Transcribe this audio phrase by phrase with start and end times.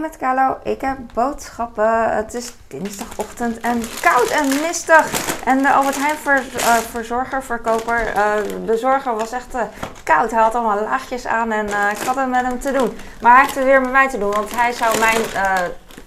[0.00, 0.56] met Kalo.
[0.62, 2.16] Ik heb boodschappen.
[2.16, 5.10] Het is dinsdagochtend en koud en mistig.
[5.44, 8.12] En de Albert Heijn ver, uh, verzorger, verkoper,
[8.64, 9.62] bezorger was echt uh,
[10.02, 10.30] koud.
[10.30, 12.98] Hij had allemaal laagjes aan en ik had het met hem te doen.
[13.20, 15.20] Maar hij heeft het weer met mij te doen, want hij zou mijn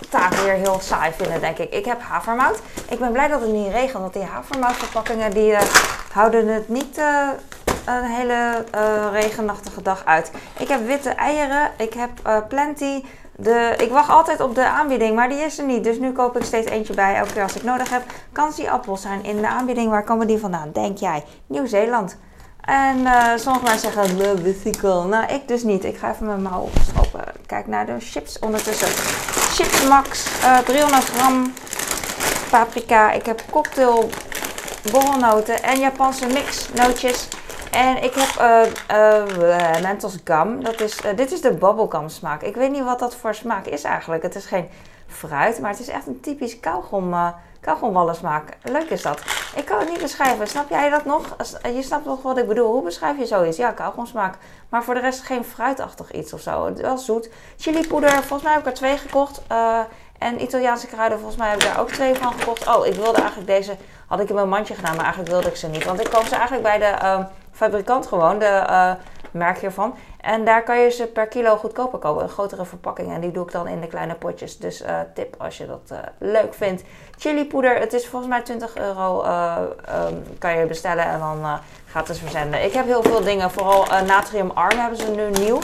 [0.10, 1.71] taak weer heel saai vinden, denk ik.
[1.71, 2.60] Ik heb havermout.
[2.89, 5.55] Ik ben blij dat het niet regent, want die havermoutverpakkingen die
[6.12, 7.02] houden het niet
[7.86, 8.65] een hele
[9.11, 10.32] regenachtige dag uit.
[10.59, 13.04] Ik heb witte eieren, ik heb plenty.
[13.36, 15.83] De, ik wacht altijd op de aanbieding, maar die is er niet.
[15.83, 18.04] Dus nu koop ik steeds eentje bij, elke keer als ik nodig heb.
[18.56, 19.89] die appels zijn in de aanbieding.
[19.89, 20.69] Waar komen die vandaan?
[20.71, 21.23] Denk jij?
[21.47, 22.18] Nieuw-Zeeland.
[22.65, 25.06] En uh, sommige mensen zeggen, de bicycle.
[25.06, 25.84] Nou, ik dus niet.
[25.84, 27.23] Ik ga even mijn mouw opstropen.
[27.45, 28.87] Kijk naar de chips ondertussen.
[29.54, 31.54] Chips Max, uh, eh, 300 gram
[32.50, 33.11] paprika.
[33.11, 34.09] Ik heb cocktail
[34.92, 37.28] borrelnoten en Japanse mixnootjes.
[37.73, 38.41] En ik heb
[38.91, 40.64] uh, Mentos Gum.
[40.64, 42.41] Dat is, dit is de bubblegum smaak.
[42.41, 44.23] Ik weet niet wat dat voor smaak is eigenlijk.
[44.23, 44.69] Het is geen
[45.08, 47.16] fruit, maar het is echt een typisch kauwgom,
[47.61, 48.58] kauwgomwallen smaak.
[48.61, 49.22] Leuk is dat.
[49.56, 50.48] Ik kan het niet beschrijven.
[50.48, 51.36] Snap jij dat nog?
[51.64, 52.72] Je snapt nog wat ik bedoel.
[52.72, 53.58] Hoe beschrijf je zoiets?
[53.58, 54.38] Ja, kauwgomsmaak.
[54.70, 56.73] Maar voor de rest geen fruitachtig iets of zo.
[56.73, 57.30] Wel zoet.
[57.58, 58.11] Chilipoeder.
[58.11, 59.42] Volgens mij heb ik er twee gekocht.
[60.23, 62.67] En Italiaanse kruiden, volgens mij heb ik daar ook twee van gekocht.
[62.67, 63.76] Oh, ik wilde eigenlijk deze,
[64.08, 65.83] had ik in mijn mandje gedaan, maar eigenlijk wilde ik ze niet.
[65.83, 67.23] Want ik koop ze eigenlijk bij de ehm,
[67.54, 68.92] fabrikant gewoon, de uh,
[69.32, 69.96] merk hiervan.
[70.22, 73.14] En daar kan je ze per kilo goedkoper kopen, een grotere verpakking.
[73.14, 74.58] En die doe ik dan in de kleine potjes.
[74.58, 76.84] Dus uh, tip als je dat uh, leuk vindt.
[77.18, 82.18] Chilipoeder, het is volgens mij 20 euro, um, kan je bestellen en dan gaat het
[82.18, 82.64] verzenden.
[82.64, 85.60] Ik heb heel veel dingen, vooral natriumarm hebben ze nu nieuw.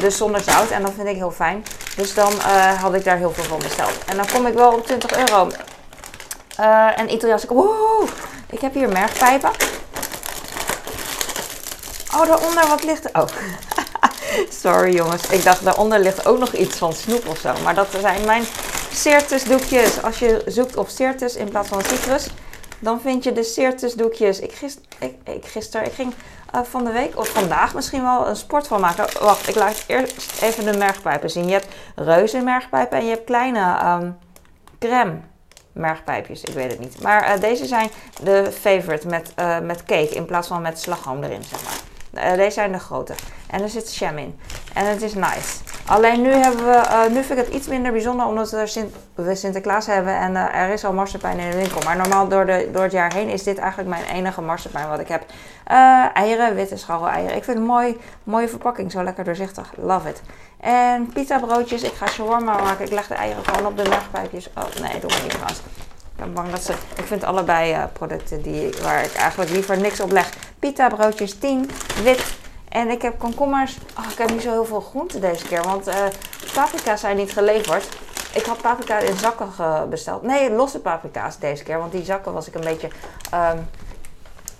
[0.00, 1.64] dus zonder zout en dat vind ik heel fijn.
[1.96, 2.32] Dus dan
[2.80, 4.04] had ik daar heel veel van besteld.
[4.04, 5.48] En dan kom ik wel op 20 euro.
[6.96, 8.08] en Italiaanse, wow,
[8.50, 9.50] ik heb hier mergpijpen.
[12.16, 13.12] Oh, daaronder wat ligt.
[13.12, 13.26] Oh.
[14.62, 15.28] Sorry jongens.
[15.28, 17.52] Ik dacht daaronder ligt ook nog iets van snoep of zo.
[17.64, 18.44] Maar dat zijn mijn
[18.92, 19.44] Certus.
[20.02, 22.28] Als je zoekt op Certus in plaats van citrus,
[22.78, 24.40] dan vind je de Certus doekjes.
[24.40, 24.80] Ik, gist,
[25.24, 26.14] ik, gisteren, ik ging
[26.54, 29.06] uh, van de week of vandaag misschien wel een sport van maken.
[29.20, 31.46] Wacht, ik laat eerst even de mergpijpen zien.
[31.46, 34.18] Je hebt reuze mergpijpen en je hebt kleine um,
[34.78, 35.20] crème
[35.72, 36.42] mergpijpjes.
[36.42, 37.02] Ik weet het niet.
[37.02, 37.90] Maar uh, deze zijn
[38.22, 41.95] de favorite met, uh, met cake in plaats van met slagroom erin, zeg maar.
[42.16, 43.14] Uh, deze zijn de grote.
[43.50, 44.38] En er zit jam in.
[44.74, 45.58] En het is nice.
[45.86, 48.94] Alleen nu, hebben we, uh, nu vind ik het iets minder bijzonder omdat we, Sint
[49.14, 51.80] we Sinterklaas hebben en uh, er is al marsepein in de winkel.
[51.84, 55.00] Maar normaal door, de, door het jaar heen is dit eigenlijk mijn enige marsepein wat
[55.00, 55.24] ik heb.
[56.14, 57.36] eieren, witte scharrel eieren.
[57.36, 59.72] Ik vind het mooi, mooie verpakking, zo lekker doorzichtig.
[59.76, 60.22] Love it.
[60.60, 61.82] En pizza broodjes.
[61.82, 62.84] Ik ga shawarma maken.
[62.84, 64.50] Ik leg de eieren gewoon op de legpijpjes.
[64.54, 65.58] Oh nee, doe maar niet trouwens.
[66.16, 66.72] Ik ben bang dat ze.
[66.96, 70.32] Ik vind allebei producten die, waar ik eigenlijk liever niks op leg.
[70.58, 71.70] Pita broodjes 10,
[72.02, 72.36] wit.
[72.68, 73.78] En ik heb komkommers.
[73.98, 75.62] Oh, ik heb niet zo heel veel groenten deze keer.
[75.62, 75.94] Want uh,
[76.54, 77.98] paprika's zijn niet geleverd.
[78.34, 79.48] Ik had paprika in zakken
[79.90, 80.22] besteld.
[80.22, 81.78] Nee, losse paprika's deze keer.
[81.78, 82.88] Want die zakken was ik een beetje
[83.34, 83.68] um,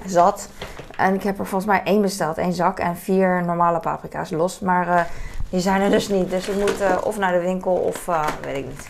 [0.07, 0.49] zat.
[0.97, 2.39] En ik heb er volgens mij één besteld.
[2.39, 4.61] één zak en vier normale paprika's los.
[4.61, 5.01] Maar uh,
[5.51, 6.31] die zijn er dus niet.
[6.31, 8.05] Dus ik moet uh, of naar de winkel of
[8.43, 8.87] weet ik niet.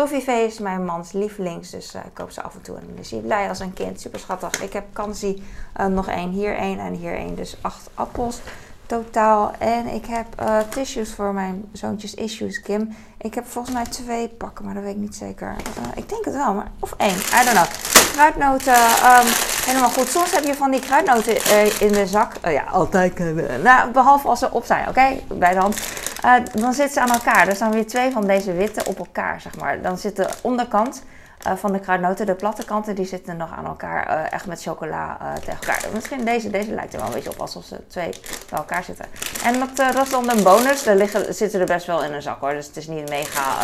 [0.00, 2.76] Toffifee mijn mans lievelings, dus uh, ik koop ze af en toe.
[2.76, 4.62] En dan is hij blij als een kind, super schattig.
[4.62, 5.42] Ik heb kansi
[5.80, 7.34] uh, nog één, hier één en hier één.
[7.34, 8.40] Dus acht appels
[8.86, 9.52] totaal.
[9.58, 12.96] En ik heb uh, tissues voor mijn zoontjes issues, Kim.
[13.18, 15.56] Ik heb volgens mij twee pakken, maar dat weet ik niet zeker.
[15.94, 17.66] ik denk het wel, maar of één, I don't know.
[18.12, 19.26] Kruidnoten, um,
[19.66, 20.08] helemaal goed.
[20.08, 21.34] Soms heb je van die kruidnoten
[21.80, 22.32] in de zak.
[22.42, 23.18] ja, altijd.
[23.62, 25.20] nou, behalve als ze op zijn, oké?
[25.28, 25.76] Bij de hand.
[26.24, 27.48] Uh, dan zitten ze aan elkaar.
[27.48, 29.82] Er staan weer twee van deze witte op elkaar, zeg maar.
[29.82, 31.02] Dan zit de onderkant
[31.46, 34.08] uh, van de kruidnoten, de platte kanten, die zitten nog aan elkaar.
[34.08, 35.80] Uh, echt met chocola tegen elkaar.
[35.92, 38.10] Misschien deze, deze lijkt er wel een beetje op alsof ze twee
[38.50, 39.04] bij elkaar zitten.
[39.44, 39.54] En
[40.02, 40.86] is dan een bonus.
[40.86, 42.52] Er liggen, zitten er best wel in een zak hoor.
[42.52, 43.56] Dus het is niet een mega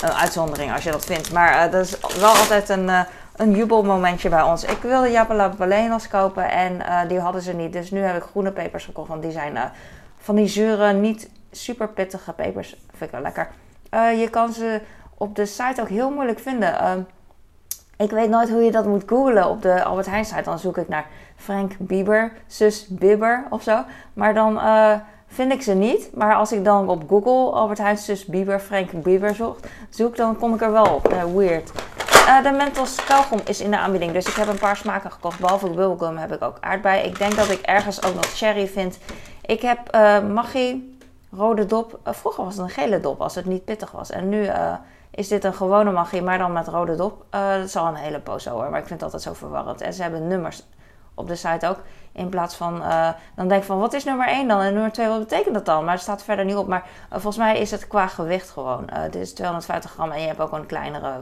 [0.00, 1.32] uitzondering als je dat vindt.
[1.32, 2.90] Maar dat is wel altijd een
[3.36, 4.64] een jubelmomentje bij ons.
[4.64, 7.72] Ik wilde Japala Balenos kopen en die hadden ze niet.
[7.72, 9.58] Dus nu heb ik groene pepers gekocht, want die zijn
[10.18, 12.68] van die zure, niet super pittige pepers.
[12.68, 13.48] Vind ik wel lekker.
[13.90, 14.80] Uh, je kan ze
[15.14, 16.68] op de site ook heel moeilijk vinden.
[16.68, 16.92] Uh,
[17.96, 20.42] ik weet nooit hoe je dat moet googlen op de Albert Heijn site.
[20.42, 21.06] Dan zoek ik naar
[21.36, 23.84] Frank Bieber, zus Bieber of zo.
[24.12, 24.92] Maar dan uh,
[25.26, 26.10] vind ik ze niet.
[26.14, 29.58] Maar als ik dan op Google Albert Heijn, zus Bieber, Frank Bieber zoek,
[29.90, 31.32] zoek dan kom ik er wel op.
[31.34, 31.72] weird.
[32.26, 34.12] Uh, de Mentos kauwgom is in de aanbieding.
[34.12, 35.38] Dus ik heb een paar smaken gekocht.
[35.38, 37.02] Behalve bubblegum heb ik ook aardbei.
[37.02, 38.98] Ik denk dat ik ergens ook nog cherry vind.
[39.42, 40.95] Ik heb uh, Maggi
[41.36, 41.98] rode dop.
[42.06, 44.10] Uh, vroeger was het een gele dop als het niet pittig was.
[44.10, 44.74] En nu uh,
[45.10, 47.24] is dit een gewone magie, maar dan met rode dop.
[47.34, 49.80] Uh, dat is al een hele poos hoor, maar ik vind het altijd zo verwarrend.
[49.80, 50.62] En ze hebben nummers
[51.14, 51.78] op de site ook.
[52.12, 52.82] In plaats van,
[53.34, 54.60] dan denk ik van, wat is nummer 1 dan?
[54.60, 55.84] En nummer 2, wat betekent dat dan?
[55.84, 56.66] Maar het staat verder niet op.
[56.66, 58.88] Maar volgens mij is het qua gewicht gewoon.
[59.10, 61.12] Dit is 250 gram en je hebt ook een kleinere,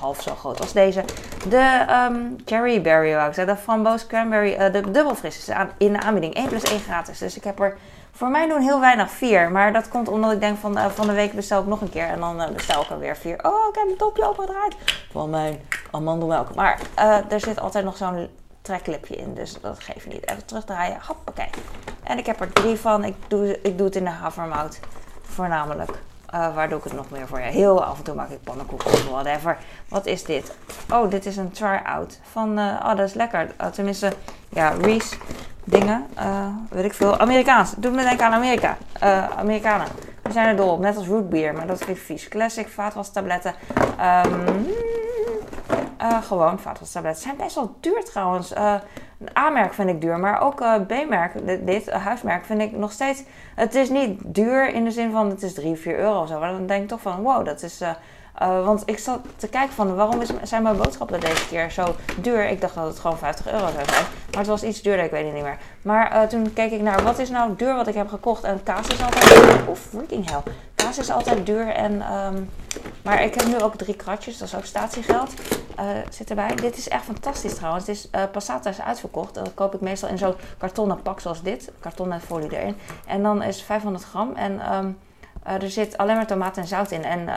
[0.00, 1.04] half zo groot als deze.
[1.48, 3.54] De um, Cherry Berry, wou ik zeggen.
[3.54, 6.34] De framboos cranberry, de dubbelfris is in de aanbieding.
[6.34, 7.18] 1 plus 1 gratis.
[7.18, 7.78] Dus ik heb er
[8.20, 9.50] voor mij doen heel weinig 4.
[9.50, 12.06] Maar dat komt omdat ik denk van, van de week bestel ik nog een keer.
[12.06, 13.44] En dan bestel ik er weer 4.
[13.46, 14.76] Oh, ik heb een topje opengedraaid
[15.10, 16.54] van mijn amandelmelk.
[16.54, 16.80] Maar
[17.28, 18.28] er zit altijd nog zo'n
[18.62, 19.34] treklipje in.
[19.34, 20.30] Dus dat geeft niet.
[20.30, 20.98] Even terugdraaien.
[21.06, 21.50] Hoppakee.
[22.02, 23.04] En ik heb er drie van.
[23.04, 24.80] Ik doe, ik doe het in de havermout.
[25.22, 25.90] Voornamelijk.
[26.34, 27.40] Uh, waar doe ik het nog meer voor?
[27.40, 29.58] Ja, heel af en toe maak ik pannenkoeken of whatever.
[29.88, 30.54] Wat is dit?
[30.92, 32.20] Oh, dit is een try-out.
[32.30, 33.54] Van, uh, oh, dat is lekker.
[33.60, 34.12] Uh, tenminste,
[34.48, 35.16] ja, Reese
[35.64, 36.06] dingen.
[36.68, 37.18] weet ik veel.
[37.18, 37.74] Amerikaans.
[37.76, 38.76] Doe me denken aan Amerika.
[39.36, 39.86] Amerikanen.
[40.22, 40.80] We zijn er dol op.
[40.80, 41.54] Net als rootbeer.
[41.54, 42.28] Maar dat vind ik vies.
[42.28, 43.54] Classic vaatwastabletten.
[44.26, 44.66] Um,
[46.22, 47.22] gewoon vaatwastabletten.
[47.22, 48.52] zijn best wel duur trouwens.
[49.38, 51.32] A-merk vind ik duur, maar ook uh, B-merk,
[51.66, 53.22] dit, huismerk, vind ik nog steeds...
[53.54, 56.38] Het is niet duur in de zin van het is 3, 4 euro of zo.
[56.38, 57.82] Maar dan denk ik toch van, wow, dat is...
[58.38, 62.48] want ik zat te kijken van, waarom is, zijn mijn boodschappen deze keer zo duur?
[62.48, 64.04] Ik dacht dat het gewoon 50 euro zou zijn.
[64.30, 65.58] Maar het was iets duurder, ik weet het niet meer.
[65.82, 68.44] Maar toen keek ik naar, wat is nou duur wat ik heb gekocht?
[68.44, 69.68] En kaas is altijd duur.
[69.68, 70.42] Oh, freaking hell.
[70.74, 72.12] Kaas is altijd duur en...
[72.12, 72.48] Um,
[73.02, 75.32] maar ik heb nu ook drie kratjes, dat is ook statiegeld.
[75.80, 76.54] Uh, zit erbij.
[76.54, 77.86] Dit is echt fantastisch trouwens.
[77.86, 79.34] Het is, uh, Passata is uitverkocht.
[79.34, 81.72] Dat koop ik meestal in zo'n kartonnen pak zoals dit.
[81.80, 82.76] Karton met folie erin.
[83.06, 84.34] En dan is 500 gram.
[84.34, 84.98] En um,
[85.46, 87.04] uh, er zit alleen maar tomaat en zout in.
[87.04, 87.28] En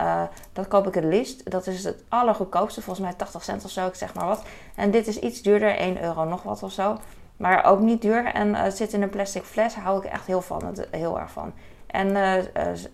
[0.53, 1.51] dat koop ik het liefst.
[1.51, 2.81] Dat is het allergoedkoopste.
[2.81, 3.87] Volgens mij 80 cent of zo.
[3.87, 4.43] Ik zeg maar wat.
[4.75, 5.75] En dit is iets duurder.
[5.75, 6.97] 1 euro nog wat of zo.
[7.37, 8.25] Maar ook niet duur.
[8.25, 9.75] En het zit in een plastic fles.
[9.75, 11.53] Daar hou ik echt heel, van, heel erg van.
[11.87, 12.33] En uh,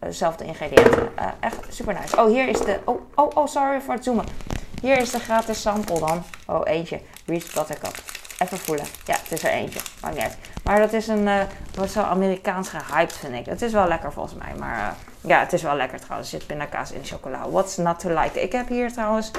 [0.09, 1.09] zelfde ingrediënten.
[1.39, 2.17] Echt super nice.
[2.17, 2.79] Oh, hier is de.
[2.83, 4.25] Oh, oh, oh, sorry voor het zoomen.
[4.81, 6.23] Hier is de gratis sample dan.
[6.45, 7.01] Oh, eentje.
[7.25, 7.93] Reese Buttercup.
[8.39, 8.85] Even voelen.
[9.05, 9.79] Ja, het is er eentje.
[10.01, 10.37] Maakt niet.
[10.63, 11.27] Maar dat is een.
[11.27, 11.41] Uh,
[11.75, 13.45] wordt zo Amerikaans gehyped, vind ik.
[13.45, 14.53] Het is wel lekker volgens mij.
[14.59, 16.33] Maar ja, het is wel lekker trouwens.
[16.33, 17.49] Er zit pindakaas in chocola.
[17.49, 18.41] What's not to like?
[18.41, 19.31] Ik heb hier trouwens.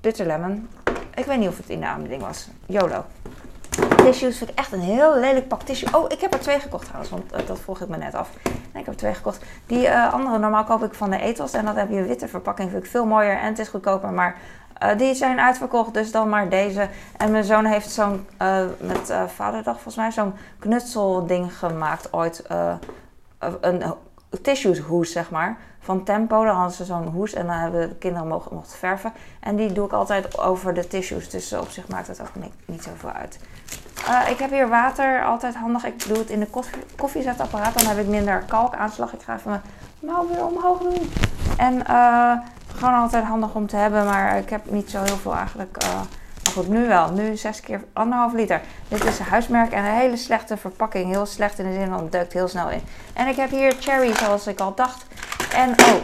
[0.00, 0.68] bitter lemon.
[1.14, 2.46] Ik weet niet of het in de aanbieding was.
[2.66, 3.04] YOLO.
[3.96, 5.98] Tissues vind ik echt een heel lelijk pak tissue.
[5.98, 8.30] Oh, ik heb er twee gekocht trouwens, want uh, dat vroeg ik me net af.
[8.44, 9.44] Ik heb er twee gekocht.
[9.66, 11.52] Die uh, andere, normaal koop ik van de Ethos.
[11.52, 14.10] En dat heb je een witte verpakking, vind ik veel mooier en het is goedkoper.
[14.10, 14.36] Maar
[14.82, 16.88] uh, die zijn uitverkocht, dus dan maar deze.
[17.16, 18.26] En mijn zoon heeft zo'n,
[18.78, 22.44] met Vaderdag volgens mij, zo'n knutselding gemaakt ooit.
[23.60, 23.82] een
[24.40, 26.44] tissues hoes, zeg maar van Tempo.
[26.44, 29.12] Dan hadden ze zo'n hoes en dan hebben de kinderen mogen, mochten verven.
[29.40, 31.30] En die doe ik altijd over de tissues.
[31.30, 33.38] Dus op zich maakt het ook niet, niet zoveel uit.
[34.08, 35.84] Uh, ik heb hier water, altijd handig.
[35.84, 37.78] Ik doe het in de koffie, koffiezetapparaat.
[37.78, 39.12] Dan heb ik minder kalkaanslag.
[39.12, 39.62] Ik ga even mijn
[40.12, 41.10] mouw weer omhoog doen.
[41.56, 42.32] En uh,
[42.66, 44.04] gewoon altijd handig om te hebben.
[44.04, 45.84] Maar ik heb niet zo heel veel eigenlijk.
[45.84, 46.00] Uh,
[46.54, 47.10] maar goed, nu wel.
[47.10, 48.60] Nu 6 keer anderhalf liter.
[48.88, 51.10] Dit is huismerk en een hele slechte verpakking.
[51.10, 52.80] Heel slecht in de zin van het duikt heel snel in.
[53.12, 55.06] En ik heb hier cherry zoals ik al dacht.
[55.54, 55.94] En oh,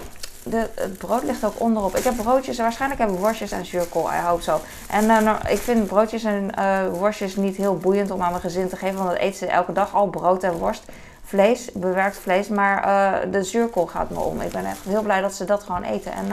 [0.43, 1.97] de, het brood ligt ook onderop.
[1.97, 4.61] Ik heb broodjes, waarschijnlijk hebben worstjes en zuurkool, I hope zo.
[4.91, 8.69] En uh, ik vind broodjes en uh, worstjes niet heel boeiend om aan mijn gezin
[8.69, 10.85] te geven, want dat eten ze elke dag al, brood en worst.
[11.27, 14.41] Vlees, bewerkt vlees, maar uh, de zuurkool gaat me om.
[14.41, 16.13] Ik ben echt heel blij dat ze dat gewoon eten.
[16.13, 16.27] En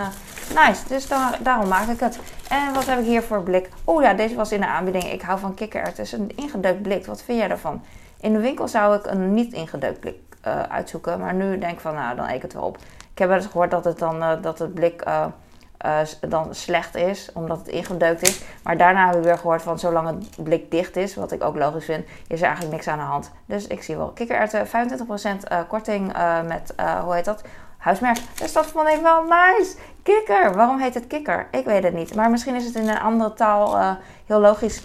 [0.55, 2.19] nice, dus daar, daarom maak ik het.
[2.49, 3.69] En wat heb ik hier voor blik?
[3.83, 5.11] Oh ja, deze was in de aanbieding.
[5.11, 6.03] Ik hou van kikkererwten.
[6.03, 7.05] Het is een ingedeukt blik.
[7.05, 7.83] Wat vind jij daarvan?
[8.19, 10.17] In de winkel zou ik een niet ingedeukt blik
[10.69, 12.77] uitzoeken, maar nu denk ik van, nou, dan eet ik het wel op.
[13.11, 15.03] Ik heb wel eens gehoord dat het, dan, dat het blik
[15.85, 15.99] uh,
[16.29, 18.43] dan slecht is, omdat het ingedeukt is.
[18.63, 21.55] Maar daarna hebben we weer gehoord van zolang het blik dicht is, wat ik ook
[21.55, 23.31] logisch vind, is er eigenlijk niks aan de hand.
[23.45, 26.13] Dus ik zie wel kikkererwten, 25% korting
[26.47, 27.43] met, hoe heet dat?
[27.83, 28.17] Huismerk.
[28.35, 29.75] Dus dat vond ik wel nice.
[30.03, 30.55] Kikker.
[30.55, 31.47] Waarom heet het kikker?
[31.51, 32.15] Ik weet het niet.
[32.15, 34.81] Maar misschien is het in een andere taal heel logisch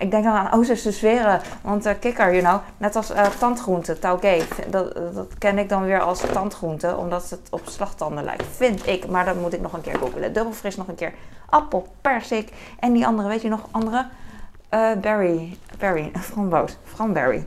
[0.00, 1.40] ik denk dan aan Oosterse sferen.
[1.62, 5.84] Want uh, kikker, you know, net als uh, tandgroente, tauge, dat, dat ken ik dan
[5.84, 8.44] weer als tandgroente, omdat het op slagtanden lijkt.
[8.56, 10.32] Vind ik, maar dat moet ik nog een keer googelen.
[10.32, 11.12] Dubbelfris nog een keer.
[11.48, 14.06] Appel, persik en die andere, weet je nog andere?
[15.00, 17.46] Berry, berry, framboos, framberry.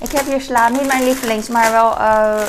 [0.00, 2.42] Ik heb hier sla, niet mijn lievelings, maar wel, uh,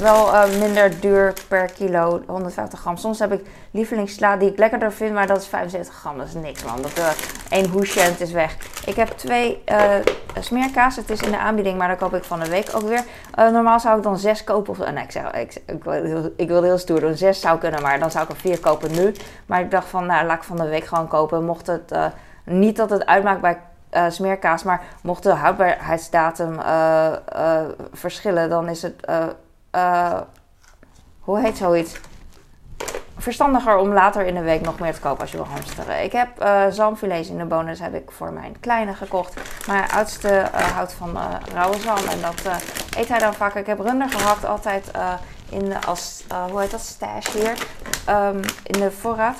[0.00, 2.96] wel uh, minder duur per kilo, 150 gram.
[2.96, 6.18] Soms heb ik lievelingssla die ik lekkerder vind, maar dat is 75 gram.
[6.18, 6.82] Dat is niks man.
[6.82, 7.08] Dat uh,
[7.48, 8.56] één hoesje en het is weg.
[8.86, 9.62] Ik heb twee
[10.40, 10.96] smeerkaas.
[10.96, 13.04] Het is in de aanbieding, maar dan koop ik van de week ook weer.
[13.34, 14.70] normaal zou ik dan zes kopen.
[14.70, 15.62] Of, nee, ik, zeg, ik,
[16.36, 17.16] ik wilde heel stoer doen.
[17.16, 19.14] Zes zou kunnen, maar dan zou ik er vier kopen nu.
[19.46, 21.44] Maar ik dacht van, nou laat ik van de week gewoon kopen.
[21.44, 21.92] Mocht het
[22.44, 23.58] niet dat het uitmaakt bij
[23.92, 24.62] uh, smeerkaas.
[24.62, 27.60] Maar mocht de houdbaarheidsdatum uh, uh,
[27.92, 29.06] verschillen, dan is het.
[31.20, 32.00] hoe heet zoiets?
[33.16, 36.02] verstandiger om later in de week nog meer te kopen als je wil hamsteren.
[36.02, 36.28] Ik heb
[36.70, 39.40] zalmfilets in de bonus heb ik voor mijn kleine gekocht.
[39.66, 41.18] Mijn oudste houdt van
[41.54, 42.42] rauwe zalm en dat
[42.96, 43.60] eet hij dan vaker.
[43.60, 44.90] Ik heb runder gehakt altijd
[45.50, 47.66] in als, hoe heet dat, stash hier,
[48.08, 49.38] um, in de voorraad.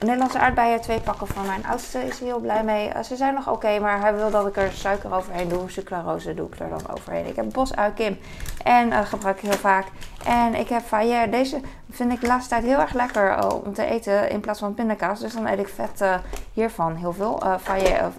[0.00, 2.90] Nederlandse aardbeien, twee pakken van mijn oudste is heel blij mee.
[3.04, 5.70] ze zijn nog oké, maar hij wil dat ik er suiker overheen doe.
[5.70, 7.26] Sucralose doe ik er dan overheen.
[7.26, 8.18] Ik heb bosui Kim
[8.64, 9.86] en gebruik ik heel vaak.
[10.24, 11.30] En ik heb Fayer.
[11.30, 14.58] Deze vind ik de laatste tijd heel erg lekker uh, om te eten in plaats
[14.58, 15.20] van pindakaas.
[15.20, 16.04] Dus dan eet ik vet
[16.52, 17.40] hiervan heel veel.
[17.44, 18.10] Uh, Fayer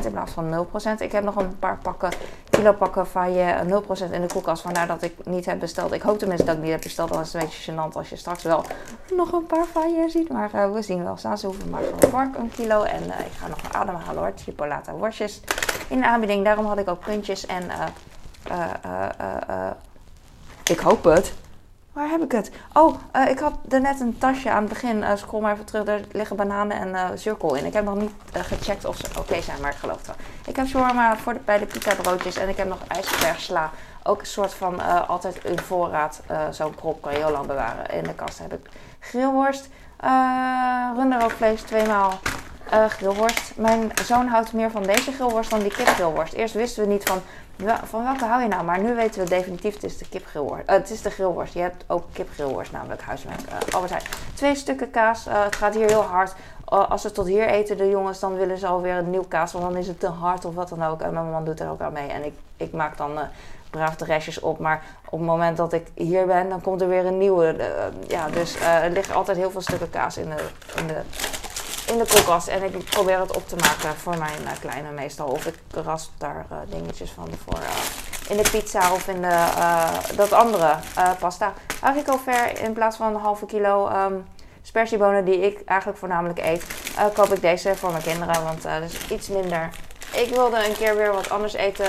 [0.00, 0.66] 5% in plaats van
[0.98, 0.98] 0%.
[0.98, 2.10] Ik heb nog een paar pakken,
[2.50, 3.64] kilo pakken Fayer
[4.08, 4.62] 0% in de koelkast.
[4.62, 5.92] Vandaar dat ik niet heb besteld.
[5.92, 7.12] Ik hoop tenminste dat ik niet heb besteld.
[7.12, 8.64] Dan is het een beetje gênant als je straks wel
[9.16, 10.28] nog een paar Fayer ziet.
[10.28, 11.16] Maar we zien wel.
[11.16, 12.82] Staan ze hoeven maar van vork een kilo.
[12.82, 14.32] En ik ga nog een ademhalen hoor.
[14.36, 15.40] Chipolata worstjes
[15.88, 16.44] in de aanbieding.
[16.44, 17.70] Daarom had ik ook puntjes en...
[20.64, 21.32] Ik hoop het.
[21.92, 22.50] Waar heb ik het?
[22.72, 22.94] Oh,
[23.28, 25.04] ik had er net een tasje aan het begin.
[25.14, 25.86] Scroll maar even terug.
[25.86, 27.64] Er liggen bananen en cirkel in.
[27.64, 30.16] Ik heb nog niet gecheckt of ze oké zijn, maar ik geloof het wel.
[30.46, 32.36] Ik heb shawarma voor de, bij de pita broodjes.
[32.36, 33.70] En ik heb nog ijsbergsla.
[34.02, 36.20] Ook een soort van altijd in voorraad.
[36.50, 37.90] Zo'n krop kan je heel lang bewaren.
[37.90, 39.68] In de kast heb ik grillworst.
[40.96, 42.18] Runderrookvlees tweemaal.
[42.88, 43.52] grillworst.
[43.56, 46.32] Mijn zoon houdt meer van deze grillworst dan die kipgrillworst.
[46.32, 47.22] Eerst wisten we niet van
[47.84, 48.64] van welke hou je nou?
[48.64, 50.70] Maar nu weten we definitief, het is de kipgrillworst.
[50.70, 51.54] Uh, het is de grillworst.
[51.54, 54.08] Je hebt ook kipgrillworst, namelijk huismerk uh, Albert.
[54.34, 55.26] Twee stukken kaas.
[55.26, 56.34] Uh, het gaat hier heel hard.
[56.64, 59.52] als ze tot hier eten, de jongens, dan willen ze alweer een nieuw kaas.
[59.52, 61.00] Want dan is het te hard of wat dan ook.
[61.00, 62.08] En mijn man doet er ook aan mee.
[62.08, 63.18] En ik, ik maak dan
[63.70, 64.58] braaf de restjes op.
[64.58, 67.56] Maar op het moment dat ik hier ben, dan komt er weer een nieuwe.
[68.06, 70.44] ja, dus er liggen altijd heel veel stukken kaas in de,
[70.76, 71.02] in de
[71.90, 72.48] in de koelkast.
[72.48, 75.28] En ik probeer het op te maken voor mijn uh, kleine meestal.
[75.28, 79.46] Of ik rasp daar uh, dingetjes van voor uh, in de pizza of in de,
[80.16, 80.74] dat andere
[81.18, 81.52] pasta.
[81.80, 84.24] Haricot ver in plaats van een halve kilo um,
[85.24, 86.64] die ik eigenlijk voornamelijk eet.
[87.14, 89.70] koop ik deze voor mijn kinderen, want dat is iets minder
[90.12, 91.86] ik wilde een keer weer wat anders eten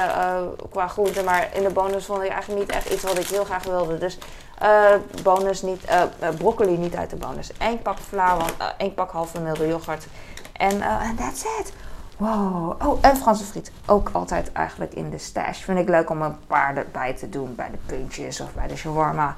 [0.71, 1.23] qua groente.
[1.23, 3.97] Maar in de bonus vond ik eigenlijk niet echt iets wat ik heel graag wilde.
[3.97, 4.17] Dus
[4.61, 7.51] uh, bonus niet, uh, broccoli niet uit de bonus.
[7.57, 10.07] Eén pak vla, uh, één pak halve milde yoghurt.
[10.53, 10.79] En
[11.17, 11.73] that's it.
[12.21, 12.75] Wow.
[12.85, 13.71] Oh, en Franse friet.
[13.85, 15.61] Ook altijd eigenlijk in de stash.
[15.61, 18.75] Vind ik leuk om een paar erbij te doen bij de puntjes of bij de
[18.75, 19.37] shawarma.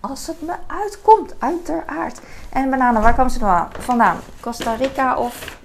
[0.00, 2.20] Als het me uitkomt, uiteraard.
[2.48, 4.18] En bananen, waar komen ze nou vandaan?
[4.40, 5.58] Costa Rica of...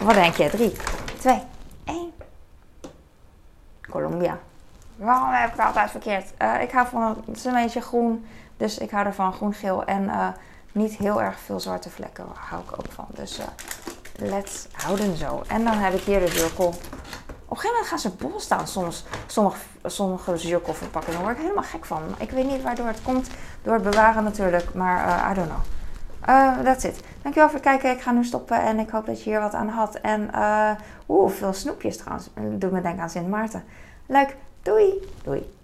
[0.00, 0.50] Wat denk je?
[0.50, 0.76] 3,
[1.26, 1.42] 2,
[1.84, 2.12] 1.
[3.90, 4.38] Colombia.
[4.96, 6.32] Waarom heb ik het altijd verkeerd?
[6.42, 8.26] Uh, ik hou van een beetje groen.
[8.56, 9.84] Dus ik hou ervan groen-geel.
[9.84, 10.28] En uh,
[10.72, 13.06] niet heel erg veel zwarte vlekken hou ik ook van.
[13.08, 13.44] Dus uh,
[14.16, 15.42] let's houden zo.
[15.48, 16.66] En dan heb ik hier de zirkel.
[16.66, 16.76] Op
[17.48, 19.04] een gegeven moment gaan ze bol staan soms.
[19.26, 20.30] Sommige, sommige.
[20.30, 22.02] Daar word ik helemaal gek van.
[22.18, 23.30] Ik weet niet waardoor het komt.
[23.62, 24.74] Door het bewaren natuurlijk.
[24.74, 25.75] Maar I don't know.
[26.28, 27.00] Uh, that's it.
[27.22, 27.90] Dankjewel voor het kijken.
[27.90, 29.94] Ik ga nu stoppen en ik hoop dat je hier wat aan had.
[29.94, 30.70] En uh,
[31.08, 32.30] oeh, veel snoepjes trouwens.
[32.50, 33.64] Doet me denken aan Sint Maarten.
[34.06, 34.36] Leuk.
[34.62, 34.92] Doei!
[35.22, 35.55] Doei!